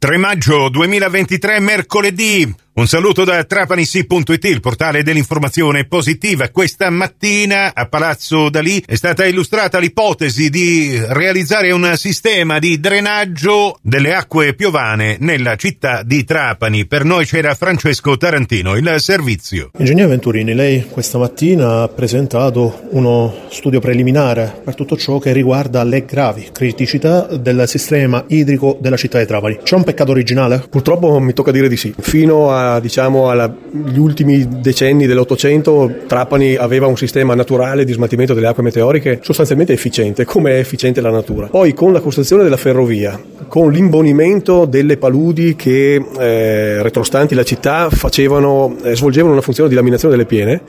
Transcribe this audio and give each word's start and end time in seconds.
3 0.00 0.16
maggio 0.16 0.70
2023, 0.70 1.60
mercoledì. 1.60 2.54
Un 2.72 2.86
saluto 2.86 3.24
da 3.24 3.42
trapanisi.it, 3.42 4.44
il 4.44 4.60
portale 4.60 5.02
dell'informazione 5.02 5.86
positiva. 5.86 6.50
Questa 6.50 6.88
mattina 6.88 7.74
a 7.74 7.86
Palazzo 7.86 8.48
Dalì 8.48 8.80
è 8.86 8.94
stata 8.94 9.26
illustrata 9.26 9.80
l'ipotesi 9.80 10.48
di 10.50 10.96
realizzare 11.08 11.72
un 11.72 11.94
sistema 11.96 12.60
di 12.60 12.78
drenaggio 12.78 13.76
delle 13.82 14.14
acque 14.14 14.54
piovane 14.54 15.16
nella 15.18 15.56
città 15.56 16.04
di 16.04 16.22
Trapani. 16.22 16.86
Per 16.86 17.04
noi 17.04 17.26
c'era 17.26 17.56
Francesco 17.56 18.16
Tarantino, 18.16 18.76
il 18.76 18.94
servizio. 18.98 19.72
Ingegnere 19.76 20.06
Venturini, 20.06 20.54
lei 20.54 20.86
questa 20.88 21.18
mattina 21.18 21.82
ha 21.82 21.88
presentato 21.88 22.82
uno 22.90 23.34
studio 23.50 23.80
preliminare 23.80 24.60
per 24.64 24.76
tutto 24.76 24.96
ciò 24.96 25.18
che 25.18 25.32
riguarda 25.32 25.82
le 25.82 26.04
gravi 26.04 26.50
criticità 26.52 27.26
del 27.36 27.64
sistema 27.66 28.24
idrico 28.28 28.78
della 28.80 28.96
città 28.96 29.18
di 29.18 29.26
Trapani. 29.26 29.58
C'è 29.60 29.74
un 29.74 29.82
peccato 29.82 30.12
originale? 30.12 30.64
Purtroppo 30.70 31.18
mi 31.18 31.32
tocca 31.32 31.50
dire 31.50 31.68
di 31.68 31.76
sì. 31.76 31.92
Fino 31.98 32.52
a 32.52 32.59
diciamo, 32.80 33.28
agli 33.28 33.98
ultimi 33.98 34.46
decenni 34.60 35.06
dell'Ottocento 35.06 35.92
Trapani 36.06 36.56
aveva 36.56 36.86
un 36.86 36.96
sistema 36.96 37.34
naturale 37.34 37.84
di 37.84 37.92
smaltimento 37.92 38.34
delle 38.34 38.46
acque 38.46 38.62
meteoriche 38.62 39.20
sostanzialmente 39.22 39.72
efficiente, 39.72 40.24
come 40.24 40.52
è 40.52 40.58
efficiente 40.58 41.00
la 41.00 41.10
natura. 41.10 41.46
Poi 41.48 41.72
con 41.74 41.92
la 41.92 42.00
costruzione 42.00 42.42
della 42.42 42.56
ferrovia, 42.56 43.20
con 43.48 43.70
l'imbonimento 43.70 44.64
delle 44.64 44.96
paludi 44.96 45.56
che 45.56 45.94
eh, 45.94 46.82
retrostanti 46.82 47.34
la 47.34 47.44
città 47.44 47.88
facevano, 47.90 48.76
eh, 48.82 48.94
svolgevano 48.94 49.32
una 49.32 49.42
funzione 49.42 49.68
di 49.68 49.74
laminazione 49.74 50.14
delle 50.14 50.26
piene, 50.26 50.60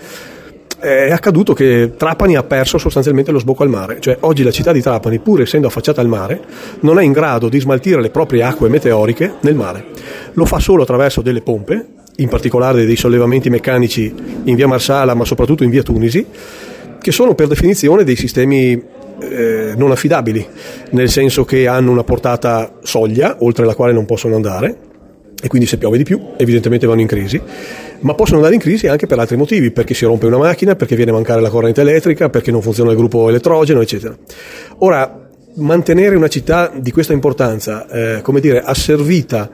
è 0.82 1.12
accaduto 1.12 1.54
che 1.54 1.94
Trapani 1.96 2.36
ha 2.36 2.44
perso 2.44 2.80
sostanzialmente 2.80 3.32
lo 3.32 3.38
sbocco 3.38 3.62
al 3.62 3.70
mare, 3.70 4.00
cioè 4.00 4.18
oggi 4.22 4.42
la 4.42 4.52
città 4.52 4.72
di 4.72 4.82
Trapani, 4.82 5.20
pur 5.20 5.42
essendo 5.42 5.68
affacciata 5.68 6.02
al 6.02 6.08
mare, 6.08 6.42
non 6.82 6.98
è 6.98 7.04
in 7.04 7.12
grado 7.12 7.50
di 7.50 7.60
smaltire 7.60 8.02
le 8.02 8.10
proprie 8.10 8.42
acque 8.42 8.68
meteoriche 8.68 9.36
nel 9.42 9.56
mare. 9.56 9.86
Lo 10.34 10.46
fa 10.46 10.60
solo 10.60 10.82
attraverso 10.82 11.22
delle 11.22 11.42
pompe, 11.42 11.86
in 12.18 12.30
particolare 12.30 12.86
dei 12.86 12.96
sollevamenti 12.96 13.50
meccanici 13.50 14.14
in 14.44 14.56
via 14.56 14.68
Marsala, 14.68 15.14
ma 15.14 15.24
soprattutto 15.24 15.64
in 15.64 15.70
via 15.70 15.84
Tunisi, 15.84 16.26
che 17.00 17.12
sono 17.12 17.36
per 17.36 17.48
definizione 17.48 18.04
dei 18.04 18.16
sistemi 18.16 18.72
eh, 19.20 19.74
non 19.76 19.92
affidabili, 19.92 20.46
nel 20.92 21.10
senso 21.10 21.46
che 21.46 21.68
hanno 21.68 21.92
una 21.92 22.04
portata 22.04 22.74
soglia, 22.82 23.38
oltre 23.40 23.66
la 23.66 23.76
quale 23.76 23.94
non 23.94 24.06
possono 24.06 24.36
andare, 24.36 24.90
e 25.42 25.48
quindi 25.48 25.68
se 25.68 25.78
piove 25.78 25.98
di 25.98 26.04
più 26.04 26.20
evidentemente 26.38 26.86
vanno 26.86 27.02
in 27.02 27.08
crisi, 27.08 27.42
ma 28.02 28.14
possono 28.14 28.38
andare 28.38 28.56
in 28.56 28.62
crisi 28.62 28.88
anche 28.88 29.08
per 29.08 29.20
altri 29.20 29.38
motivi, 29.38 29.72
perché 29.72 29.94
si 29.94 30.06
rompe 30.06 30.28
una 30.28 30.38
macchina, 30.38 30.76
perché 30.76 30.96
viene 30.96 31.12
a 31.12 31.16
mancare 31.16 31.42
la 31.42 31.50
corrente 31.50 31.82
elettrica, 31.82 32.30
perché 32.30 32.52
non 32.52 32.62
funziona 32.62 32.92
il 32.92 32.98
gruppo 32.98 33.28
elettrogeno, 33.28 33.82
eccetera. 33.82 34.16
Ora, 34.80 35.30
mantenere 35.56 36.16
una 36.16 36.28
città 36.28 36.72
di 36.74 36.92
questa 36.92 37.14
importanza, 37.14 37.88
eh, 37.90 38.22
come 38.22 38.40
dire, 38.40 38.62
asservita 38.62 39.50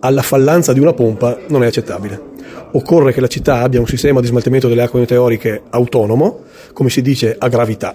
alla 0.00 0.22
fallanza 0.22 0.72
di 0.72 0.80
una 0.80 0.92
pompa 0.92 1.38
non 1.48 1.62
è 1.62 1.66
accettabile. 1.66 2.36
Occorre 2.72 3.12
che 3.12 3.20
la 3.20 3.26
città 3.28 3.60
abbia 3.60 3.80
un 3.80 3.86
sistema 3.86 4.20
di 4.20 4.26
smaltimento 4.26 4.68
delle 4.68 4.82
acque 4.82 5.00
meteoriche 5.00 5.62
autonomo, 5.70 6.42
come 6.72 6.90
si 6.90 7.02
dice 7.02 7.34
a 7.38 7.48
gravità, 7.48 7.94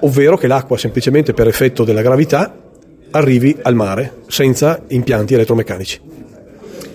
ovvero 0.00 0.36
che 0.36 0.46
l'acqua 0.46 0.76
semplicemente 0.76 1.32
per 1.32 1.48
effetto 1.48 1.84
della 1.84 2.02
gravità 2.02 2.54
arrivi 3.10 3.56
al 3.62 3.74
mare 3.74 4.20
senza 4.28 4.82
impianti 4.88 5.34
elettromeccanici. 5.34 6.21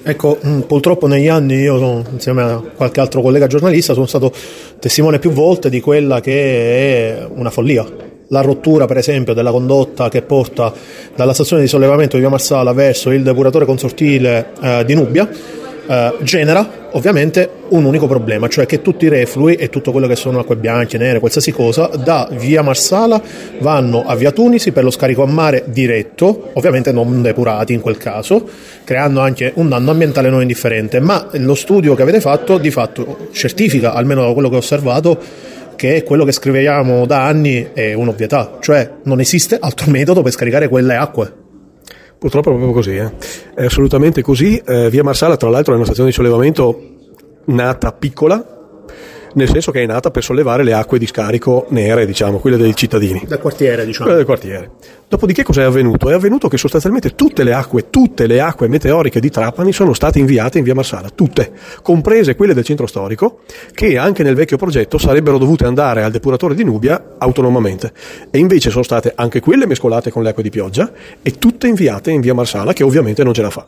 Ecco, 0.09 0.39
mm, 0.41 0.61
purtroppo 0.61 1.05
negli 1.05 1.27
anni 1.27 1.55
io, 1.55 2.01
insieme 2.13 2.41
a 2.41 2.63
qualche 2.73 3.01
altro 3.01 3.21
collega 3.21 3.45
giornalista, 3.45 3.93
sono 3.93 4.05
stato 4.05 4.31
testimone 4.79 5.19
più 5.19 5.31
volte 5.31 5.69
di 5.69 5.81
quella 5.81 6.21
che 6.21 7.19
è 7.19 7.27
una 7.29 7.49
follia. 7.49 7.85
La 8.29 8.39
rottura, 8.39 8.85
per 8.85 8.95
esempio, 8.95 9.33
della 9.33 9.51
condotta 9.51 10.07
che 10.07 10.21
porta 10.21 10.73
dalla 11.13 11.33
stazione 11.33 11.61
di 11.61 11.67
sollevamento 11.67 12.15
di 12.15 12.21
Via 12.21 12.31
Marsala 12.31 12.71
verso 12.71 13.11
il 13.11 13.21
depuratore 13.21 13.65
consortile 13.65 14.53
eh, 14.61 14.85
di 14.85 14.95
Nubia 14.95 15.29
eh, 15.87 16.15
genera 16.21 16.89
ovviamente 16.91 17.49
un 17.69 17.85
unico 17.85 18.07
problema, 18.07 18.47
cioè 18.47 18.65
che 18.65 18.81
tutti 18.81 19.05
i 19.05 19.09
reflui 19.09 19.55
e 19.55 19.69
tutto 19.69 19.91
quello 19.91 20.07
che 20.07 20.15
sono 20.15 20.39
acque 20.39 20.55
bianche, 20.55 20.97
nere, 20.97 21.19
qualsiasi 21.19 21.51
cosa, 21.51 21.87
da 21.87 22.27
via 22.31 22.61
Marsala 22.61 23.21
vanno 23.59 24.03
a 24.05 24.15
via 24.15 24.31
Tunisi 24.31 24.71
per 24.71 24.83
lo 24.83 24.89
scarico 24.89 25.23
a 25.23 25.27
mare 25.27 25.65
diretto, 25.67 26.51
ovviamente 26.53 26.91
non 26.91 27.21
depurati 27.21 27.73
in 27.73 27.81
quel 27.81 27.97
caso, 27.97 28.47
creando 28.83 29.19
anche 29.19 29.51
un 29.55 29.69
danno 29.69 29.91
ambientale 29.91 30.29
non 30.29 30.41
indifferente, 30.41 30.99
ma 30.99 31.27
lo 31.33 31.55
studio 31.55 31.93
che 31.93 32.01
avete 32.01 32.21
fatto 32.21 32.57
di 32.57 32.71
fatto 32.71 33.29
certifica, 33.31 33.93
almeno 33.93 34.25
da 34.25 34.33
quello 34.33 34.49
che 34.49 34.55
ho 34.55 34.59
osservato, 34.59 35.19
che 35.75 36.03
quello 36.03 36.25
che 36.25 36.31
scriviamo 36.31 37.05
da 37.05 37.25
anni 37.25 37.69
è 37.73 37.93
un'ovvietà, 37.93 38.57
cioè 38.59 38.89
non 39.03 39.19
esiste 39.19 39.57
altro 39.59 39.91
metodo 39.91 40.21
per 40.21 40.31
scaricare 40.31 40.67
quelle 40.67 40.95
acque. 40.95 41.45
Purtroppo 42.19 42.49
è 42.49 42.53
proprio 42.53 42.73
così, 42.73 42.95
eh. 42.95 43.11
è 43.53 43.65
assolutamente 43.65 44.21
così. 44.21 44.57
Eh, 44.57 44.89
via 44.89 45.03
Marsala, 45.03 45.37
tra 45.37 45.49
l'altro, 45.49 45.73
è 45.73 45.75
una 45.75 45.85
stazione 45.85 46.09
di 46.09 46.15
sollevamento 46.15 46.95
nata 47.45 47.91
piccola, 47.91 48.56
nel 49.33 49.49
senso 49.49 49.71
che 49.71 49.83
è 49.83 49.85
nata 49.85 50.11
per 50.11 50.23
sollevare 50.23 50.63
le 50.63 50.73
acque 50.73 50.99
di 50.99 51.05
scarico 51.05 51.65
nere, 51.69 52.05
diciamo, 52.05 52.39
quelle 52.39 52.57
dei 52.57 52.75
cittadini. 52.75 53.23
Del 53.27 53.39
quartiere, 53.39 53.85
diciamo. 53.85 54.05
Quelle 54.05 54.17
del 54.17 54.25
quartiere. 54.25 54.71
Dopodiché 55.09 55.43
cosa 55.43 55.61
è 55.61 55.63
avvenuto? 55.63 56.09
È 56.09 56.13
avvenuto 56.13 56.49
che 56.49 56.57
sostanzialmente 56.57 57.15
tutte 57.15 57.43
le 57.43 57.53
acque, 57.53 57.89
tutte 57.89 58.27
le 58.27 58.41
acque 58.41 58.67
meteoriche 58.67 59.21
di 59.21 59.29
Trapani 59.29 59.71
sono 59.71 59.93
state 59.93 60.19
inviate 60.19 60.57
in 60.57 60.65
via 60.65 60.73
Marsala, 60.73 61.09
tutte, 61.09 61.51
comprese 61.81 62.35
quelle 62.35 62.53
del 62.53 62.65
centro 62.65 62.87
storico, 62.87 63.39
che 63.73 63.97
anche 63.97 64.23
nel 64.23 64.35
vecchio 64.35 64.57
progetto 64.57 64.97
sarebbero 64.97 65.37
dovute 65.37 65.65
andare 65.65 66.03
al 66.03 66.11
depuratore 66.11 66.55
di 66.55 66.63
Nubia 66.65 67.15
autonomamente. 67.17 67.93
E 68.29 68.37
invece 68.37 68.69
sono 68.69 68.83
state 68.83 69.13
anche 69.15 69.39
quelle 69.39 69.65
mescolate 69.65 70.11
con 70.11 70.23
le 70.23 70.29
acque 70.29 70.43
di 70.43 70.49
pioggia 70.49 70.91
e 71.21 71.31
tutte 71.37 71.67
inviate 71.67 72.11
in 72.11 72.19
via 72.19 72.33
Marsala, 72.33 72.73
che 72.73 72.83
ovviamente 72.83 73.23
non 73.23 73.33
ce 73.33 73.41
la 73.41 73.49
fa. 73.49 73.65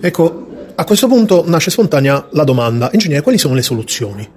Ecco, 0.00 0.46
a 0.76 0.84
questo 0.84 1.08
punto 1.08 1.44
nasce 1.46 1.70
spontanea 1.70 2.28
la 2.30 2.44
domanda, 2.44 2.90
ingegnere, 2.92 3.22
quali 3.22 3.38
sono 3.38 3.54
le 3.54 3.62
soluzioni? 3.62 4.28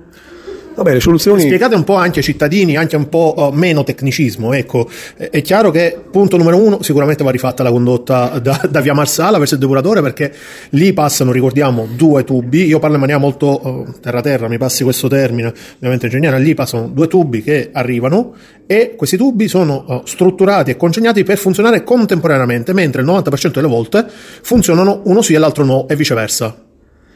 Vabbè, 0.78 0.94
le 0.94 1.00
soluzioni... 1.00 1.42
Spiegate 1.42 1.74
un 1.74 1.84
po' 1.84 1.96
anche 1.96 2.20
ai 2.20 2.24
cittadini, 2.24 2.78
anche 2.78 2.96
un 2.96 3.10
po' 3.10 3.34
uh, 3.36 3.50
meno 3.52 3.84
tecnicismo. 3.84 4.54
Ecco, 4.54 4.88
è 5.18 5.42
chiaro 5.42 5.72
che 5.72 6.00
punto 6.12 6.38
numero 6.38 6.64
uno, 6.64 6.84
sicuramente 6.84 7.24
va 7.24 7.32
rifatta 7.32 7.64
la 7.64 7.72
condotta 7.72 8.38
da, 8.38 8.62
da 8.70 8.80
via 8.80 8.94
Marsala 8.94 9.40
verso 9.40 9.56
il 9.56 9.60
depuratore 9.60 10.04
perché 10.04 10.32
lì 10.70 10.94
passano, 10.94 11.32
ricordiamo, 11.32 11.88
due 11.96 12.24
tubi. 12.24 12.66
Io 12.66 12.78
parlo 12.78 12.94
in 12.94 13.02
maniera 13.02 13.20
molto 13.20 13.88
terra-terra, 14.00 14.48
mi 14.48 14.60
passi 14.60 14.84
questo 14.84 15.08
termine, 15.08 15.52
ovviamente 15.78 16.06
ingegnere, 16.06 16.40
lì 16.40 16.54
passano 16.54 16.88
due 16.88 17.08
tubi 17.08 17.42
che 17.42 17.70
arrivano 17.74 18.36
e 18.68 18.94
questi 18.96 19.18
tubi 19.18 19.48
sono 19.48 19.84
uh, 19.88 20.02
strutturati 20.06 20.70
e 20.70 20.78
congegnati 20.78 21.24
per 21.24 21.40
funzionare 21.40 21.84
contemporaneamente, 21.84 22.74
mentre 22.74 23.02
il 23.02 23.08
90% 23.08 23.54
delle 23.54 23.68
volte 23.68 24.06
funzionano 24.08 25.02
uno 25.06 25.24
sì 25.24 25.34
e 25.34 25.40
l'altro 25.40 25.66
no 25.66 25.88
e 25.88 25.96
viceversa. 25.96 26.66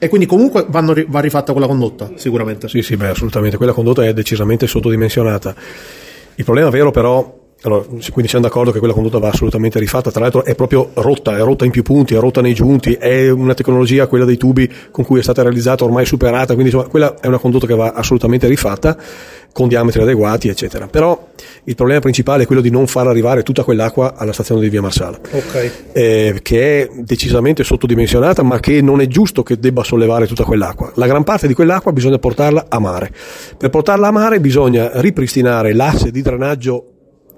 E 0.04 0.10
quindi 0.10 0.26
comunque 0.26 0.66
vanno, 0.68 0.96
va 1.10 1.20
rifatta 1.20 1.52
quella 1.52 1.68
condotta, 1.68 2.14
sicuramente. 2.16 2.68
Sì, 2.68 2.82
sì, 2.82 2.98
beh, 2.98 3.10
assolutamente. 3.10 3.58
Quella 3.58 3.72
condotta 3.72 4.04
è 4.04 4.12
decisamente 4.14 4.66
sottodimensionata. 4.66 5.54
Il 6.34 6.44
problema 6.44 6.72
vero 6.72 6.90
però 6.90 7.41
allora, 7.64 7.84
quindi 7.84 8.28
siamo 8.28 8.46
d'accordo 8.46 8.72
che 8.72 8.80
quella 8.80 8.94
condotta 8.94 9.20
va 9.20 9.30
assolutamente 9.30 9.78
rifatta, 9.78 10.10
tra 10.10 10.22
l'altro 10.22 10.44
è 10.44 10.56
proprio 10.56 10.90
rotta, 10.94 11.38
è 11.38 11.42
rotta 11.42 11.64
in 11.64 11.72
più 11.72 11.84
punti, 11.84 12.16
è 12.16 12.20
rotta 12.20 12.42
nei 12.42 12.56
giunti, 12.56 12.94
è 12.94 13.30
una 13.30 13.54
tecnologia, 13.54 14.08
quella 14.08 14.26
dei 14.26 14.38
tubi 14.38 14.72
con 14.90 15.06
cui 15.06 15.20
è 15.20 15.24
stata 15.24 15.44
realizzata, 15.44 15.84
ormai 15.84 16.06
superata, 16.06 16.54
quindi 16.54 16.72
insomma, 16.72 16.90
quella 16.90 17.20
è 17.20 17.28
una 17.28 17.38
condotta 17.38 17.68
che 17.68 17.76
va 17.76 17.92
assolutamente 17.92 18.48
rifatta, 18.48 18.98
con 19.54 19.68
diametri 19.68 20.02
adeguati, 20.02 20.48
eccetera. 20.48 20.88
Però 20.88 21.30
il 21.66 21.76
problema 21.76 22.00
principale 22.00 22.44
è 22.44 22.46
quello 22.48 22.62
di 22.62 22.72
non 22.72 22.88
far 22.88 23.08
arrivare 23.08 23.44
tutta 23.44 23.64
quell'acqua 23.64 24.16
alla 24.16 24.34
stazione 24.34 24.62
di 24.62 24.70
Via 24.70 24.82
Marsala, 24.82 25.20
okay. 25.30 25.72
eh, 25.92 26.40
che 26.42 26.82
è 26.82 26.90
decisamente 26.96 27.64
sottodimensionata, 27.64 28.42
ma 28.42 28.60
che 28.60 28.82
non 28.82 29.02
è 29.02 29.08
giusto 29.08 29.44
che 29.44 29.60
debba 29.60 29.84
sollevare 29.84 30.26
tutta 30.26 30.46
quell'acqua. 30.46 30.92
La 30.96 31.06
gran 31.06 31.24
parte 31.24 31.48
di 31.48 31.54
quell'acqua 31.54 31.92
bisogna 31.92 32.18
portarla 32.18 32.66
a 32.70 32.80
mare. 32.80 33.12
Per 33.56 33.70
portarla 33.70 34.08
a 34.08 34.12
mare 34.12 34.40
bisogna 34.40 34.90
ripristinare 34.96 35.74
l'asse 35.74 36.10
di 36.10 36.24
drenaggio 36.24 36.91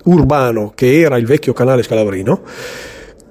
urbano 0.04 0.72
che 0.76 1.00
era 1.00 1.18
il 1.18 1.26
vecchio 1.26 1.54
canale 1.54 1.84
Scalabrino 1.84 2.42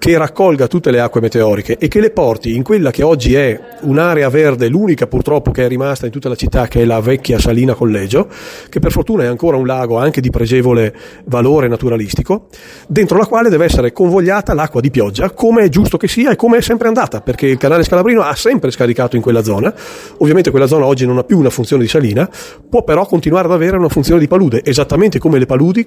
che 0.03 0.19
raccolga 0.19 0.67
tutte 0.67 0.91
le 0.91 0.99
acque 0.99 1.21
meteoriche 1.21 1.77
e 1.79 1.87
che 1.87 2.01
le 2.01 2.11
porti 2.11 2.57
in 2.57 2.65
quella 2.65 2.91
che 2.91 3.05
oggi 3.05 3.37
è 3.37 3.57
un'area 3.83 4.29
verde, 4.31 4.67
l'unica 4.67 5.07
purtroppo 5.07 5.53
che 5.53 5.65
è 5.65 5.69
rimasta 5.69 6.07
in 6.07 6.11
tutta 6.11 6.29
la 6.29 6.35
città, 6.35 6.67
che 6.67 6.81
è 6.81 6.85
la 6.85 6.99
vecchia 6.99 7.39
Salina 7.39 7.75
Collegio, 7.75 8.27
che 8.69 8.81
per 8.81 8.91
fortuna 8.91 9.23
è 9.23 9.27
ancora 9.27 9.57
un 9.57 9.65
lago 9.65 9.99
anche 9.99 10.21
di 10.21 10.29
pregevole 10.29 10.93
valore 11.27 11.69
naturalistico, 11.69 12.49
dentro 12.89 13.17
la 13.17 13.27
quale 13.27 13.49
deve 13.49 13.65
essere 13.65 13.93
convogliata 13.93 14.55
l'acqua 14.55 14.81
di 14.81 14.91
pioggia, 14.91 15.31
come 15.31 15.63
è 15.63 15.69
giusto 15.69 15.99
che 15.99 16.09
sia 16.09 16.33
e 16.33 16.35
come 16.35 16.57
è 16.57 16.63
sempre 16.63 16.89
andata, 16.89 17.21
perché 17.21 17.47
il 17.47 17.57
canale 17.57 17.85
Scalabrino 17.85 18.23
ha 18.23 18.35
sempre 18.35 18.73
scaricato 18.73 19.15
in 19.15 19.23
quella 19.23 19.45
zona. 19.45 19.73
Ovviamente 20.17 20.51
quella 20.51 20.67
zona 20.67 20.85
oggi 20.85 21.07
non 21.07 21.19
ha 21.19 21.23
più 21.23 21.39
una 21.39 21.51
funzione 21.51 21.85
di 21.85 21.89
salina, 21.89 22.29
può 22.69 22.83
però 22.83 23.07
continuare 23.07 23.47
ad 23.47 23.55
avere 23.55 23.77
una 23.77 23.89
funzione 23.89 24.19
di 24.19 24.27
palude, 24.27 24.63
esattamente 24.65 25.21
come 25.21 25.39
le 25.39 25.47
paludi 25.47 25.87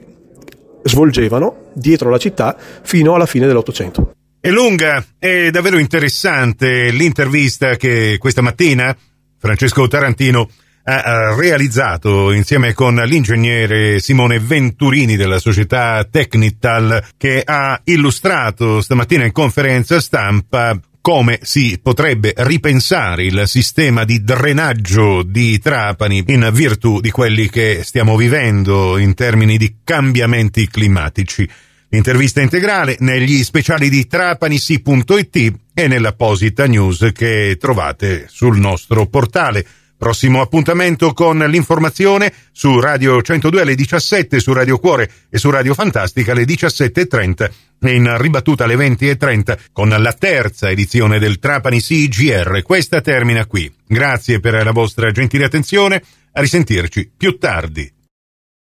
svolgevano 0.86 1.72
dietro 1.74 2.10
la 2.10 2.18
città 2.18 2.56
fino 2.84 3.16
alla 3.16 3.26
fine 3.26 3.48
dell'Ottocento. 3.48 4.14
È 4.40 4.50
lunga, 4.50 5.04
è 5.18 5.50
davvero 5.50 5.80
interessante 5.80 6.92
l'intervista 6.92 7.76
che 7.76 8.18
questa 8.20 8.42
mattina 8.42 8.96
Francesco 9.40 9.88
Tarantino 9.88 10.48
ha 10.88 11.34
realizzato 11.36 12.32
insieme 12.32 12.74
con 12.76 12.94
l'ingegnere 12.94 14.00
Simone 14.00 14.40
Venturini 14.40 15.16
della 15.16 15.40
società 15.40 16.08
Technital 16.10 17.04
che 17.18 17.42
ha 17.44 17.82
illustrato 17.86 18.82
stamattina 18.82 19.26
in 19.26 19.32
conferenza 19.32 20.00
stampa 20.00 20.80
come 21.06 21.38
si 21.44 21.80
potrebbe 21.80 22.34
ripensare 22.36 23.25
il 23.25 23.44
sistema 23.46 24.06
di 24.06 24.24
drenaggio 24.24 25.22
di 25.22 25.60
Trapani 25.60 26.24
in 26.25 26.50
virtù 26.52 27.00
di 27.00 27.12
quelli 27.12 27.48
che 27.48 27.81
stiamo 27.84 28.16
vivendo 28.16 28.98
in 28.98 29.13
termini 29.13 29.57
di 29.60 29.75
cambiamenti 29.84 30.68
climatici. 30.68 31.48
L'intervista 31.90 32.42
integrale 32.42 32.96
negli 33.02 33.44
speciali 33.44 33.88
di 33.88 34.07
trapanisi.it 34.07 35.54
e 35.75 35.88
nell'apposita 35.88 36.66
news 36.66 37.12
che 37.13 37.56
trovate 37.60 38.25
sul 38.28 38.58
nostro 38.58 39.06
portale. 39.06 39.63
Prossimo 39.97 40.42
appuntamento 40.42 41.13
con 41.13 41.38
l'informazione 41.38 42.33
su 42.51 42.80
Radio 42.80 43.21
102 43.21 43.62
alle 43.62 43.75
17, 43.75 44.39
su 44.39 44.51
Radio 44.51 44.77
Cuore 44.77 45.09
e 45.30 45.38
su 45.38 45.50
Radio 45.50 45.74
Fantastica 45.74 46.33
alle 46.33 46.44
17.30 46.44 47.50
e 47.81 47.95
in 47.95 48.18
ribattuta 48.18 48.65
alle 48.65 48.75
20.30 48.75 49.57
con 49.71 49.89
la 49.89 50.13
terza 50.13 50.69
edizione 50.69 51.18
del 51.18 51.39
Trapani 51.39 51.80
CGR. 51.80 52.62
Questa 52.62 53.00
termina 53.00 53.45
qui. 53.45 53.74
Grazie 53.88 54.39
per 54.39 54.63
la 54.63 54.71
vostra 54.71 55.12
gentile 55.12 55.45
attenzione. 55.45 56.01
A 56.33 56.41
risentirci 56.41 57.12
più 57.15 57.38
tardi. 57.38 57.94